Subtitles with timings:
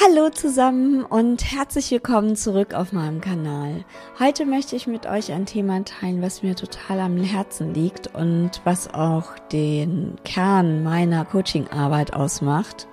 [0.00, 3.84] Hallo zusammen und herzlich willkommen zurück auf meinem Kanal.
[4.20, 8.60] Heute möchte ich mit euch ein Thema teilen, was mir total am Herzen liegt und
[8.62, 12.86] was auch den Kern meiner Coachingarbeit ausmacht.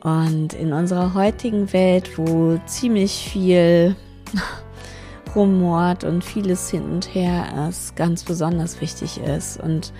[0.00, 3.96] Und in unserer heutigen Welt, wo ziemlich viel
[5.34, 9.92] rumort und vieles hin und her ist, ganz besonders wichtig ist und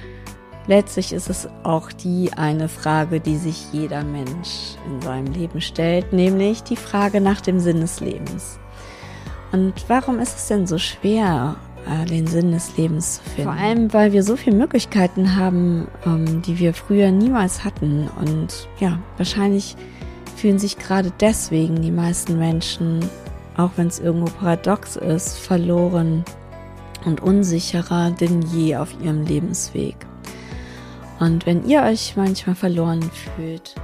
[0.68, 6.12] Letztlich ist es auch die eine Frage, die sich jeder Mensch in seinem Leben stellt,
[6.12, 8.58] nämlich die Frage nach dem Sinn des Lebens.
[9.52, 11.56] Und warum ist es denn so schwer,
[11.88, 13.50] äh, den Sinn des Lebens zu finden?
[13.50, 18.08] Vor allem, weil wir so viele Möglichkeiten haben, ähm, die wir früher niemals hatten.
[18.18, 19.76] Und ja, wahrscheinlich
[20.34, 23.08] fühlen sich gerade deswegen die meisten Menschen,
[23.56, 26.24] auch wenn es irgendwo paradox ist, verloren
[27.04, 29.96] und unsicherer denn je auf ihrem Lebensweg.
[31.18, 33.74] Und wenn ihr euch manchmal verloren fühlt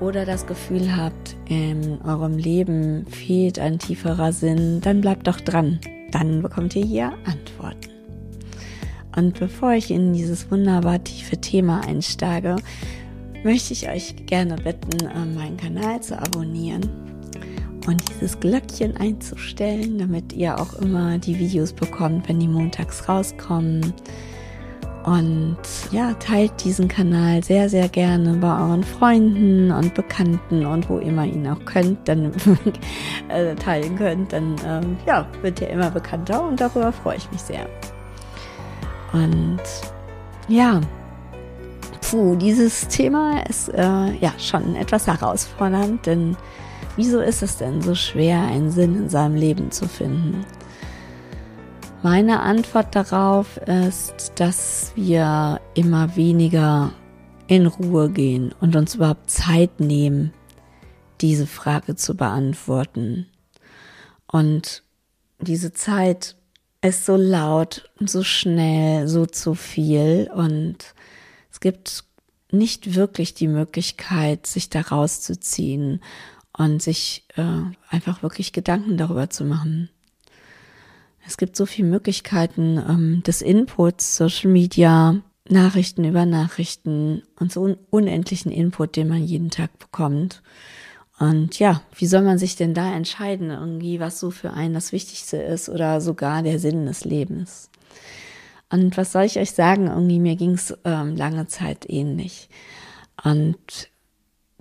[0.00, 5.78] oder das Gefühl habt, in eurem Leben fehlt ein tieferer Sinn, dann bleibt doch dran.
[6.10, 7.90] Dann bekommt ihr hier Antworten.
[9.14, 12.56] Und bevor ich in dieses wunderbar tiefe Thema einsteige,
[13.44, 16.88] möchte ich euch gerne bitten, meinen Kanal zu abonnieren
[17.86, 23.92] und dieses Glöckchen einzustellen, damit ihr auch immer die Videos bekommt, wenn die montags rauskommen.
[25.04, 25.56] Und
[25.90, 31.24] ja, teilt diesen Kanal sehr, sehr gerne bei euren Freunden und Bekannten und wo immer
[31.24, 32.32] ihr ihn auch könnt, dann
[33.28, 37.40] äh, teilen könnt, dann ähm, ja, wird er immer bekannter und darüber freue ich mich
[37.40, 37.66] sehr.
[39.12, 39.60] Und
[40.46, 40.80] ja,
[42.00, 46.36] puh, dieses Thema ist äh, ja schon etwas herausfordernd, denn
[46.94, 50.44] wieso ist es denn so schwer, einen Sinn in seinem Leben zu finden?
[52.04, 56.92] Meine Antwort darauf ist, dass wir immer weniger
[57.46, 60.32] in Ruhe gehen und uns überhaupt Zeit nehmen,
[61.20, 63.26] diese Frage zu beantworten.
[64.26, 64.82] Und
[65.38, 66.34] diese Zeit
[66.80, 70.78] ist so laut, so schnell, so zu viel und
[71.52, 72.02] es gibt
[72.50, 76.02] nicht wirklich die Möglichkeit, sich da rauszuziehen
[76.52, 79.88] und sich äh, einfach wirklich Gedanken darüber zu machen.
[81.26, 87.76] Es gibt so viele Möglichkeiten ähm, des Inputs, Social Media, Nachrichten über Nachrichten und so
[87.90, 90.42] unendlichen Input, den man jeden Tag bekommt.
[91.18, 94.92] Und ja, wie soll man sich denn da entscheiden, irgendwie, was so für einen das
[94.92, 97.70] Wichtigste ist oder sogar der Sinn des Lebens?
[98.70, 99.88] Und was soll ich euch sagen?
[99.88, 102.48] Irgendwie, mir ging es ähm, lange Zeit ähnlich.
[103.22, 103.91] Und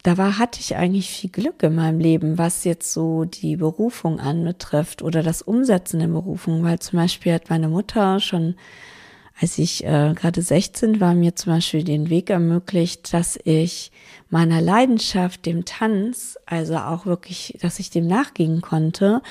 [0.03, 4.19] da war, hatte ich eigentlich viel Glück in meinem Leben, was jetzt so die Berufung
[4.19, 8.55] anbetrifft oder das Umsetzen der Berufung, weil zum Beispiel hat meine Mutter schon,
[9.39, 13.91] als ich äh, gerade 16 war, mir zum Beispiel den Weg ermöglicht, dass ich
[14.29, 19.21] meiner Leidenschaft, dem Tanz, also auch wirklich, dass ich dem nachgehen konnte.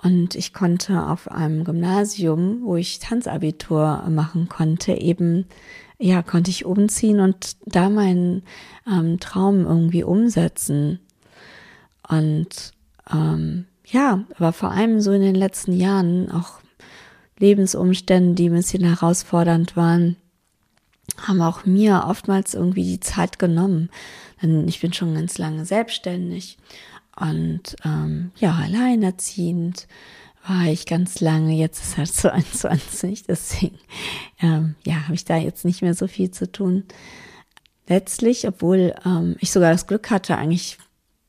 [0.00, 5.46] Und ich konnte auf einem Gymnasium, wo ich Tanzabitur machen konnte, eben
[5.98, 8.44] ja, konnte ich umziehen und da meinen
[8.86, 11.00] ähm, Traum irgendwie umsetzen.
[12.08, 12.72] Und
[13.12, 16.60] ähm, ja, aber vor allem so in den letzten Jahren auch
[17.38, 20.16] Lebensumstände, die ein bisschen herausfordernd waren,
[21.16, 23.90] haben auch mir oftmals irgendwie die Zeit genommen.
[24.42, 26.58] Denn ich bin schon ganz lange selbstständig
[27.18, 29.88] und ähm, ja, alleinerziehend
[30.46, 33.78] war ich ganz lange, jetzt ist halt 22, deswegen
[34.40, 36.84] ähm, ja, habe ich da jetzt nicht mehr so viel zu tun.
[37.88, 40.78] Letztlich, obwohl ähm, ich sogar das Glück hatte, eigentlich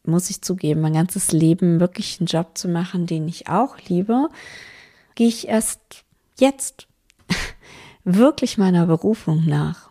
[0.04, 4.30] muss ich zugeben, mein ganzes Leben wirklich einen Job zu machen, den ich auch liebe,
[5.20, 6.06] gehe ich erst
[6.40, 6.88] jetzt
[8.06, 9.90] wirklich meiner Berufung nach.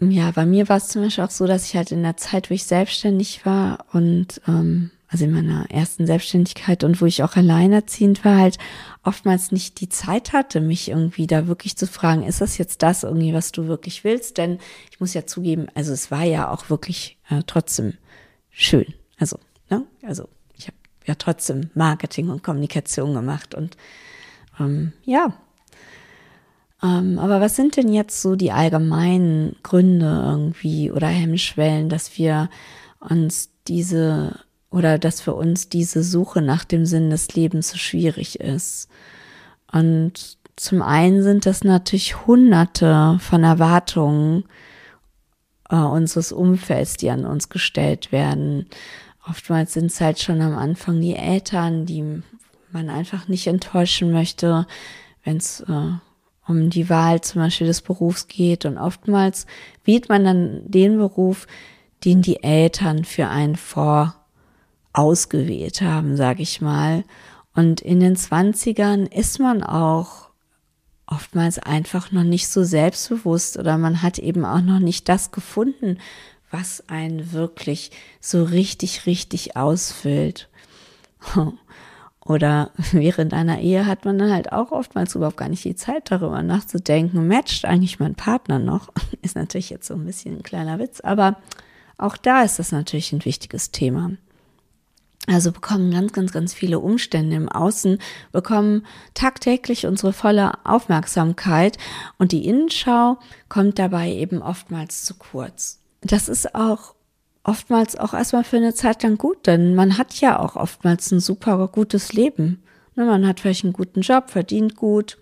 [0.00, 2.50] Ja, bei mir war es zum Beispiel auch so, dass ich halt in der Zeit,
[2.50, 7.34] wo ich selbstständig war und ähm, also in meiner ersten Selbstständigkeit und wo ich auch
[7.34, 8.58] alleinerziehend war, halt
[9.02, 13.02] oftmals nicht die Zeit hatte, mich irgendwie da wirklich zu fragen, ist das jetzt das
[13.02, 14.38] irgendwie, was du wirklich willst?
[14.38, 14.60] Denn
[14.92, 17.94] ich muss ja zugeben, also es war ja auch wirklich äh, trotzdem
[18.50, 18.86] schön.
[19.18, 19.36] Also,
[19.68, 19.84] ne?
[20.04, 23.76] Also ich habe ja trotzdem Marketing und Kommunikation gemacht und
[24.60, 25.32] ähm, ja.
[26.82, 32.48] Ähm, aber was sind denn jetzt so die allgemeinen Gründe irgendwie oder Hemmschwellen, dass wir
[33.00, 34.38] uns diese
[34.70, 38.88] oder dass für uns diese Suche nach dem Sinn des Lebens so schwierig ist.
[39.72, 44.44] Und zum einen sind das natürlich hunderte von Erwartungen
[45.68, 48.66] äh, unseres Umfelds, die an uns gestellt werden.
[49.28, 52.22] Oftmals sind es halt schon am Anfang die Eltern, die
[52.72, 54.66] man einfach nicht enttäuschen möchte,
[55.24, 55.92] wenn es äh,
[56.46, 58.64] um die Wahl zum Beispiel des Berufs geht.
[58.64, 59.46] Und oftmals
[59.84, 61.46] wählt man dann den Beruf,
[62.04, 64.16] den die Eltern für einen vor
[64.92, 67.04] ausgewählt haben, sage ich mal.
[67.54, 70.30] Und in den Zwanzigern ist man auch
[71.06, 75.98] oftmals einfach noch nicht so selbstbewusst oder man hat eben auch noch nicht das gefunden,
[76.50, 77.90] was einen wirklich
[78.20, 80.48] so richtig, richtig ausfüllt.
[82.24, 86.10] Oder während einer Ehe hat man dann halt auch oftmals überhaupt gar nicht die Zeit
[86.10, 88.92] darüber nachzudenken, matcht eigentlich mein Partner noch?
[89.22, 91.36] Ist natürlich jetzt so ein bisschen ein kleiner Witz, aber
[91.98, 94.12] auch da ist das natürlich ein wichtiges Thema.
[95.26, 97.98] Also bekommen ganz, ganz, ganz viele Umstände im Außen,
[98.32, 101.76] bekommen tagtäglich unsere volle Aufmerksamkeit
[102.16, 103.18] und die Innenschau
[103.50, 105.78] kommt dabei eben oftmals zu kurz.
[106.00, 106.94] Das ist auch
[107.44, 111.20] oftmals auch erstmal für eine Zeit lang gut, denn man hat ja auch oftmals ein
[111.20, 112.62] super gutes Leben.
[112.96, 115.18] Ne, man hat vielleicht einen guten Job, verdient gut,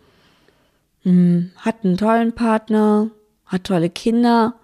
[1.02, 3.10] hm, hat einen tollen Partner,
[3.46, 4.54] hat tolle Kinder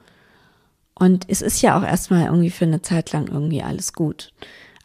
[0.95, 4.33] und es ist ja auch erstmal irgendwie für eine Zeit lang irgendwie alles gut.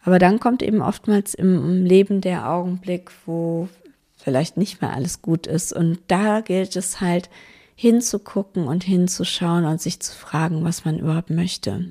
[0.02, 3.68] Aber dann kommt eben oftmals im Leben der Augenblick, wo
[4.16, 5.72] vielleicht nicht mehr alles gut ist.
[5.72, 7.28] Und da gilt es halt
[7.74, 11.84] hinzugucken und hinzuschauen und sich zu fragen, was man überhaupt möchte.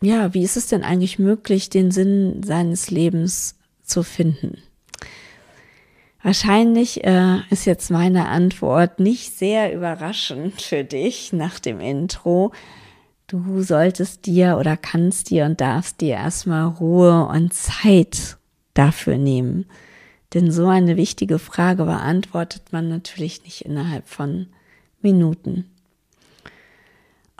[0.00, 4.58] Ja, wie ist es denn eigentlich möglich, den Sinn seines Lebens zu finden?
[6.22, 12.52] Wahrscheinlich äh, ist jetzt meine Antwort nicht sehr überraschend für dich nach dem Intro,
[13.30, 18.38] Du solltest dir oder kannst dir und darfst dir erstmal Ruhe und Zeit
[18.74, 19.66] dafür nehmen.
[20.34, 24.48] Denn so eine wichtige Frage beantwortet man natürlich nicht innerhalb von
[25.00, 25.70] Minuten.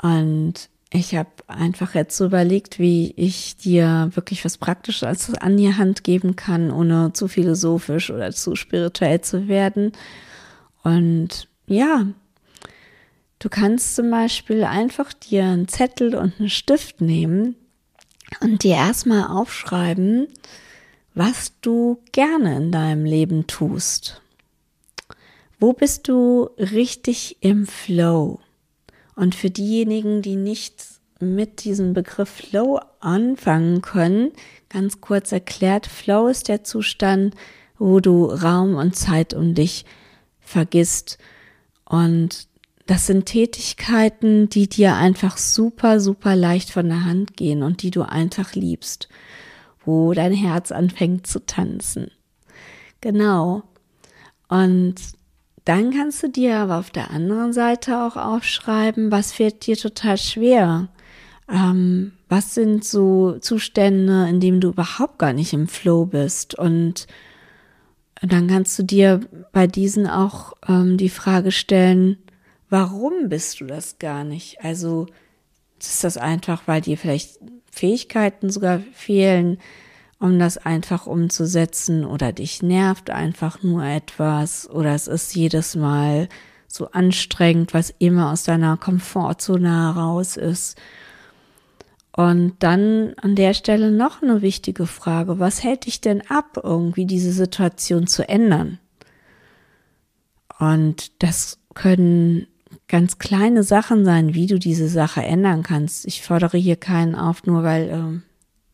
[0.01, 5.75] Und ich habe einfach jetzt so überlegt, wie ich dir wirklich was Praktisches an die
[5.75, 9.93] Hand geben kann, ohne zu philosophisch oder zu spirituell zu werden.
[10.83, 12.07] Und ja,
[13.41, 17.57] Du kannst zum Beispiel einfach dir einen Zettel und einen Stift nehmen
[18.41, 20.29] und dir erstmal aufschreiben,
[21.15, 24.21] was du gerne in deinem Leben tust.
[25.59, 28.41] Wo bist du richtig im Flow?
[29.21, 30.83] Und für diejenigen, die nicht
[31.19, 34.33] mit diesem Begriff Flow anfangen können,
[34.71, 37.35] ganz kurz erklärt, Flow ist der Zustand,
[37.79, 39.85] wo du Raum und Zeit um dich
[40.41, 41.19] vergisst
[41.85, 42.49] und
[42.87, 47.91] das sind Tätigkeiten, die dir einfach super, super leicht von der Hand gehen und die
[47.91, 49.11] du einfach liebst,
[49.85, 52.11] wo dein Herz anfängt zu tanzen.
[53.03, 53.65] Genau.
[54.49, 54.95] Und
[55.65, 60.17] dann kannst du dir aber auf der anderen Seite auch aufschreiben, was fällt dir total
[60.17, 60.89] schwer.
[61.49, 66.55] Ähm, was sind so Zustände, in denen du überhaupt gar nicht im Flow bist?
[66.55, 67.07] Und
[68.23, 69.21] dann kannst du dir
[69.53, 72.19] bei diesen auch ähm, die Frage stellen,
[72.69, 74.63] warum bist du das gar nicht?
[74.63, 75.07] Also
[75.79, 77.39] ist das einfach, weil dir vielleicht
[77.71, 79.59] Fähigkeiten sogar fehlen,
[80.21, 86.29] um das einfach umzusetzen oder dich nervt einfach nur etwas oder es ist jedes Mal
[86.69, 90.79] so anstrengend, was immer aus deiner Komfortzone heraus ist.
[92.13, 95.39] Und dann an der Stelle noch eine wichtige Frage.
[95.39, 98.79] Was hält dich denn ab, irgendwie diese Situation zu ändern?
[100.59, 102.47] Und das können
[102.89, 106.07] ganz kleine Sachen sein, wie du diese Sache ändern kannst.
[106.07, 108.23] Ich fordere hier keinen auf, nur weil ähm,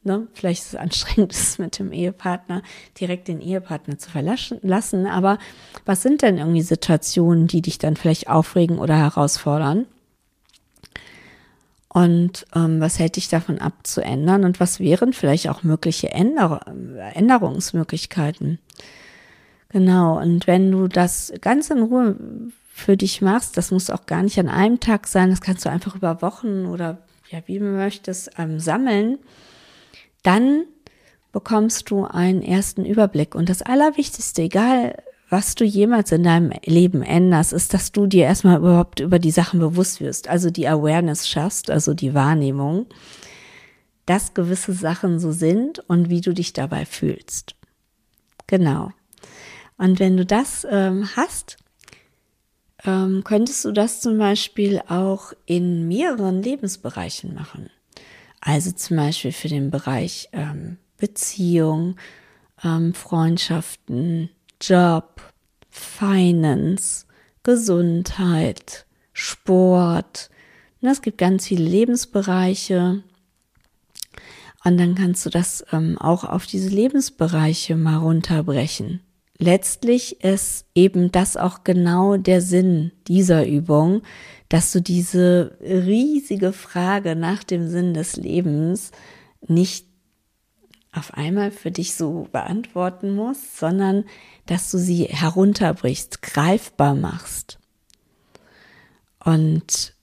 [0.06, 2.62] ne, vielleicht es anstrengend ist, mit dem Ehepartner
[2.98, 5.06] direkt den Ehepartner zu verlassen.
[5.06, 5.38] Aber
[5.84, 9.86] was sind denn irgendwie Situationen, die dich dann vielleicht aufregen oder herausfordern?
[11.88, 14.44] Und ähm, was hält dich davon ab zu ändern?
[14.44, 16.60] Und was wären vielleicht auch mögliche Änder
[17.14, 18.58] Änderungsmöglichkeiten?
[19.70, 22.16] Genau, und wenn du das ganz in Ruhe
[22.76, 23.56] für dich machst.
[23.56, 25.30] Das muss auch gar nicht an einem Tag sein.
[25.30, 26.98] Das kannst du einfach über Wochen oder
[27.30, 29.18] ja, wie du möchtest, ähm, sammeln.
[30.26, 30.64] Dann
[31.30, 33.36] bekommst du einen ersten Überblick.
[33.36, 38.24] Und das Allerwichtigste, egal was du jemals in deinem Leben änderst, ist, dass du dir
[38.24, 42.86] erstmal überhaupt über die Sachen bewusst wirst, also die Awareness schaffst, also die Wahrnehmung,
[44.04, 47.54] dass gewisse Sachen so sind und wie du dich dabei fühlst.
[48.48, 48.90] Genau.
[49.78, 51.56] Und wenn du das ähm, hast,
[52.84, 57.70] ähm, könntest du das zum Beispiel auch in mehreren Lebensbereichen machen.
[58.40, 61.96] Also zum Beispiel für den Bereich ähm, Beziehung,
[62.62, 65.20] ähm, Freundschaften, Job,
[65.68, 67.06] Finance,
[67.42, 70.30] Gesundheit, Sport.
[70.80, 73.02] Und es gibt ganz viele Lebensbereiche.
[74.64, 79.00] Und dann kannst du das ähm, auch auf diese Lebensbereiche mal runterbrechen
[79.38, 84.02] letztlich ist eben das auch genau der Sinn dieser Übung,
[84.48, 88.92] dass du diese riesige Frage nach dem Sinn des Lebens
[89.46, 89.86] nicht
[90.92, 94.04] auf einmal für dich so beantworten musst, sondern
[94.46, 97.58] dass du sie herunterbrichst, greifbar machst.
[99.22, 99.94] Und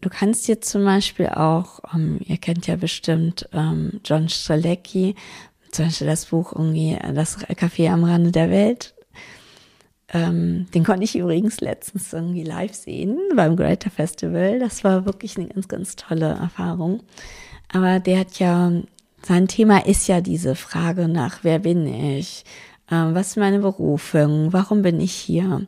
[0.00, 5.16] du kannst dir zum Beispiel auch, ähm, ihr kennt ja bestimmt um, John Strzelecki,
[5.72, 8.94] zum Beispiel das Buch irgendwie Das Café am Rande der Welt.
[10.12, 14.58] Ähm, den konnte ich übrigens letztens irgendwie live sehen beim Greater Festival.
[14.58, 17.02] Das war wirklich eine ganz, ganz tolle Erfahrung.
[17.72, 18.70] Aber der hat ja,
[19.22, 22.44] sein Thema ist ja diese Frage nach, wer bin ich?
[22.90, 24.52] Ähm, was ist meine Berufung?
[24.52, 25.66] Warum bin ich hier?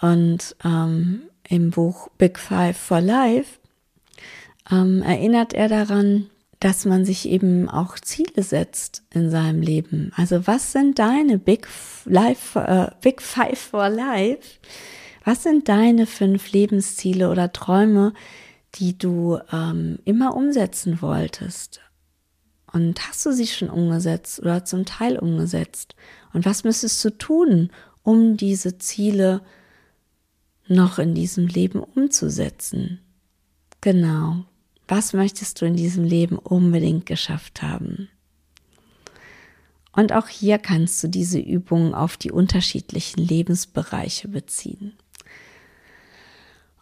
[0.00, 3.60] Und ähm, im Buch Big Five for Life
[4.70, 6.28] ähm, erinnert er daran,
[6.64, 10.12] dass man sich eben auch Ziele setzt in seinem Leben.
[10.16, 11.68] Also was sind deine Big
[12.06, 14.60] Life, äh, Big Five for Life?
[15.26, 18.14] Was sind deine fünf Lebensziele oder Träume,
[18.76, 21.82] die du ähm, immer umsetzen wolltest?
[22.72, 25.94] Und hast du sie schon umgesetzt oder zum Teil umgesetzt?
[26.32, 29.42] Und was müsstest du tun, um diese Ziele
[30.66, 33.00] noch in diesem Leben umzusetzen?
[33.82, 34.46] Genau.
[34.88, 38.08] Was möchtest du in diesem Leben unbedingt geschafft haben?
[39.92, 44.94] Und auch hier kannst du diese Übungen auf die unterschiedlichen Lebensbereiche beziehen.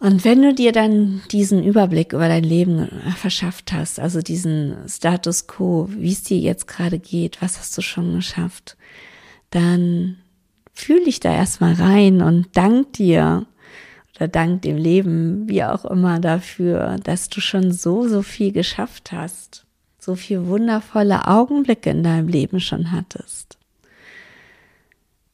[0.03, 5.47] Und wenn du dir dann diesen Überblick über dein Leben verschafft hast, also diesen Status
[5.47, 8.77] quo, wie es dir jetzt gerade geht, was hast du schon geschafft,
[9.51, 10.17] dann
[10.73, 13.47] fühl dich da erstmal rein und dank dir
[14.23, 19.11] oder dank dem Leben, wie auch immer, dafür, dass du schon so, so viel geschafft
[19.11, 19.67] hast,
[19.99, 23.59] so viel wundervolle Augenblicke in deinem Leben schon hattest.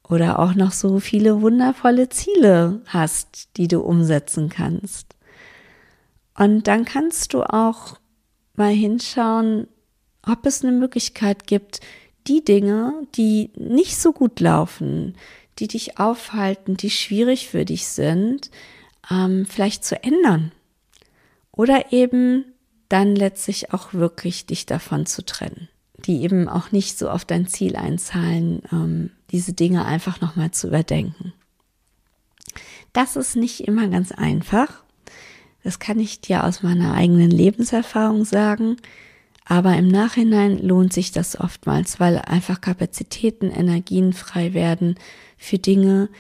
[0.09, 5.17] Oder auch noch so viele wundervolle Ziele hast, die du umsetzen kannst.
[6.35, 7.99] Und dann kannst du auch
[8.55, 9.69] mal hinschauen,
[10.27, 11.81] ob es eine Möglichkeit gibt,
[12.27, 15.15] die Dinge, die nicht so gut laufen,
[15.59, 18.51] die dich aufhalten, die schwierig für dich sind,
[19.11, 20.53] ähm, vielleicht zu ändern.
[21.53, 22.45] Oder eben
[22.89, 25.69] dann letztlich auch wirklich dich davon zu trennen,
[26.07, 30.69] die eben auch nicht so auf dein Ziel einzahlen, ähm, diese Dinge einfach nochmal zu
[30.69, 31.33] überdenken.
[32.93, 34.83] Das ist nicht immer ganz einfach.
[35.63, 38.77] Das kann ich dir aus meiner eigenen Lebenserfahrung sagen.
[39.45, 44.97] Aber im Nachhinein lohnt sich das oftmals, weil einfach Kapazitäten, Energien frei werden
[45.37, 46.11] für Dinge,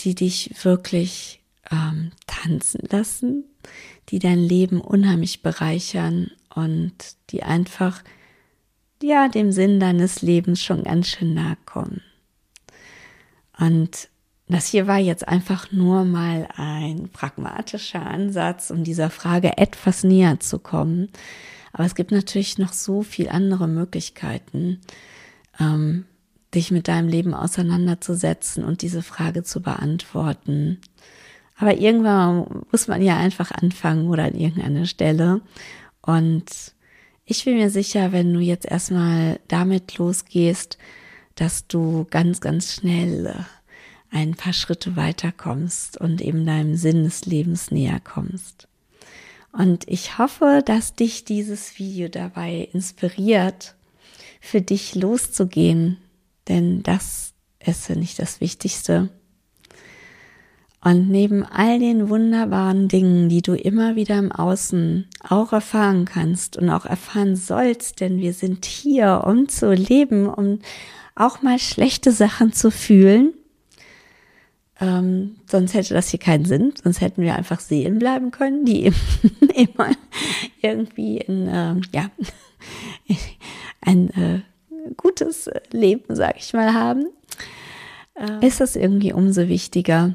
[0.00, 3.44] die dich wirklich ähm, tanzen lassen,
[4.08, 6.94] die dein Leben unheimlich bereichern und
[7.30, 8.02] die einfach,
[9.02, 12.02] ja, dem Sinn deines Lebens schon ganz schön nahe kommen.
[13.58, 14.08] Und
[14.48, 20.38] das hier war jetzt einfach nur mal ein pragmatischer Ansatz, um dieser Frage etwas näher
[20.38, 21.08] zu kommen.
[21.72, 24.80] Aber es gibt natürlich noch so viel andere Möglichkeiten,
[25.58, 26.06] ähm,
[26.54, 30.80] dich mit deinem Leben auseinanderzusetzen und diese Frage zu beantworten.
[31.58, 35.40] Aber irgendwann muss man ja einfach anfangen oder an irgendeiner Stelle.
[36.02, 36.44] Und
[37.24, 40.78] ich bin mir sicher, wenn du jetzt erstmal damit losgehst,
[41.34, 43.46] dass du ganz, ganz schnell
[44.10, 48.68] ein paar Schritte weiterkommst und eben deinem Sinn des Lebens näher kommst.
[49.52, 53.74] Und ich hoffe, dass dich dieses Video dabei inspiriert,
[54.40, 55.96] für dich loszugehen,
[56.48, 59.08] denn das ist ja nicht das Wichtigste.
[60.86, 66.56] Und neben all den wunderbaren Dingen, die du immer wieder im Außen auch erfahren kannst
[66.56, 70.60] und auch erfahren sollst, denn wir sind hier, um zu leben, um
[71.16, 73.34] auch mal schlechte Sachen zu fühlen,
[74.80, 78.92] ähm, sonst hätte das hier keinen Sinn, sonst hätten wir einfach Seelen bleiben können, die
[79.56, 79.90] immer
[80.62, 82.12] irgendwie in, äh, ja,
[83.80, 84.42] ein äh,
[84.96, 87.06] gutes Leben, sag ich mal, haben.
[88.14, 90.14] Äh, ist das irgendwie umso wichtiger,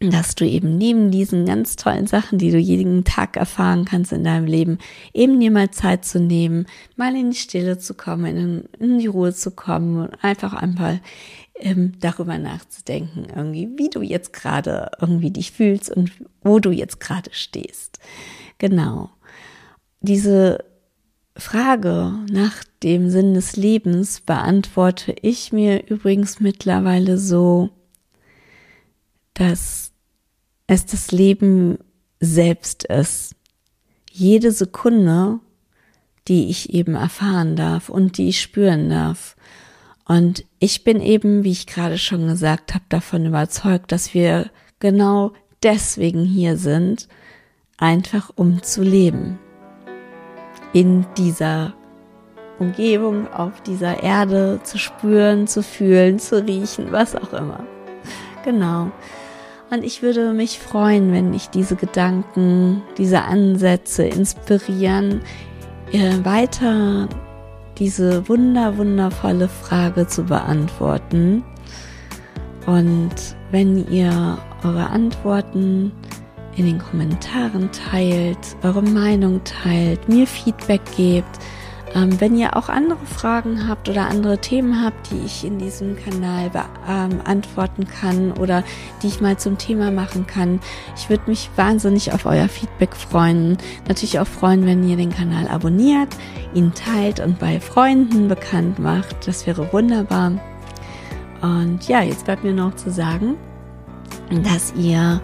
[0.00, 4.22] dass du eben neben diesen ganz tollen Sachen, die du jeden Tag erfahren kannst in
[4.22, 4.78] deinem Leben,
[5.12, 9.08] eben dir mal Zeit zu nehmen, mal in die Stille zu kommen, in, in die
[9.08, 11.00] Ruhe zu kommen und einfach einmal
[11.56, 16.12] ähm, darüber nachzudenken, irgendwie, wie du jetzt gerade irgendwie dich fühlst und
[16.42, 17.98] wo du jetzt gerade stehst.
[18.58, 19.10] Genau.
[20.00, 20.64] Diese
[21.36, 27.70] Frage nach dem Sinn des Lebens beantworte ich mir übrigens mittlerweile so,
[29.38, 29.92] dass
[30.66, 31.78] es das Leben
[32.20, 33.34] selbst ist.
[34.10, 35.38] Jede Sekunde,
[36.26, 39.36] die ich eben erfahren darf und die ich spüren darf.
[40.04, 45.32] Und ich bin eben, wie ich gerade schon gesagt habe, davon überzeugt, dass wir genau
[45.62, 47.08] deswegen hier sind,
[47.76, 49.38] einfach um zu leben.
[50.72, 51.74] In dieser
[52.58, 57.64] Umgebung auf dieser Erde zu spüren, zu fühlen, zu riechen, was auch immer.
[58.44, 58.90] Genau.
[59.70, 65.20] Und ich würde mich freuen, wenn ich diese Gedanken, diese Ansätze inspirieren,
[66.22, 67.08] weiter
[67.78, 71.44] diese wunder, wundervolle Frage zu beantworten.
[72.66, 73.14] Und
[73.50, 75.92] wenn ihr eure Antworten
[76.56, 81.38] in den Kommentaren teilt, eure Meinung teilt, mir Feedback gebt,
[81.94, 85.96] ähm, wenn ihr auch andere Fragen habt oder andere Themen habt, die ich in diesem
[85.96, 88.62] Kanal beantworten ähm, kann oder
[89.02, 90.60] die ich mal zum Thema machen kann,
[90.96, 93.56] ich würde mich wahnsinnig auf euer Feedback freuen.
[93.86, 96.08] Natürlich auch freuen, wenn ihr den Kanal abonniert,
[96.54, 99.26] ihn teilt und bei Freunden bekannt macht.
[99.26, 100.32] Das wäre wunderbar.
[101.40, 103.36] Und ja, jetzt bleibt mir noch zu sagen,
[104.44, 105.20] dass ihr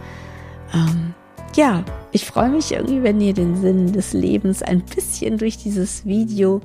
[0.72, 1.14] ähm,
[1.56, 6.04] ja, ich freue mich irgendwie, wenn ihr den Sinn des Lebens ein bisschen durch dieses
[6.04, 6.60] Video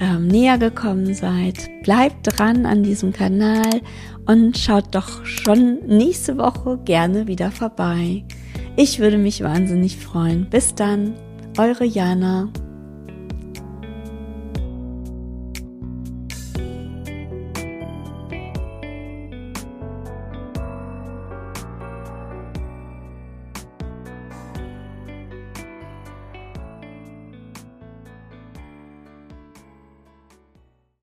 [0.00, 1.70] ähm, näher gekommen seid.
[1.82, 3.80] Bleibt dran an diesem Kanal
[4.26, 8.24] und schaut doch schon nächste Woche gerne wieder vorbei.
[8.76, 10.48] Ich würde mich wahnsinnig freuen.
[10.48, 11.14] Bis dann,
[11.58, 12.48] eure Jana.